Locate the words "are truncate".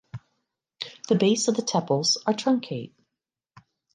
2.25-2.95